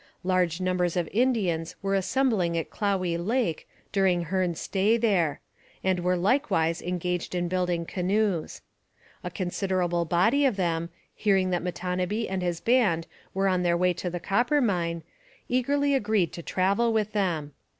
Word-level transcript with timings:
Large 0.23 0.59
numbers 0.59 0.97
of 0.97 1.07
Indians 1.13 1.75
were 1.83 1.93
assembling 1.93 2.57
at 2.57 2.71
Clowey 2.71 3.17
Lake 3.17 3.69
during 3.91 4.23
Hearne's 4.23 4.59
stay 4.59 4.97
there, 4.97 5.41
and 5.83 5.99
were 5.99 6.17
likewise 6.17 6.81
engaged 6.81 7.35
in 7.35 7.47
building 7.47 7.85
canoes. 7.85 8.61
A 9.23 9.29
considerable 9.29 10.05
body 10.05 10.43
of 10.43 10.55
them, 10.55 10.89
hearing 11.13 11.51
that 11.51 11.61
Matonabbee 11.61 12.27
and 12.27 12.41
his 12.41 12.59
band 12.61 13.05
were 13.35 13.47
on 13.47 13.61
the 13.61 13.77
way 13.77 13.93
to 13.93 14.09
the 14.09 14.19
Coppermine, 14.19 15.03
eagerly 15.47 15.93
agreed 15.93 16.33
to 16.33 16.41
travel 16.41 16.91
with 16.91 17.11
them. 17.11 17.51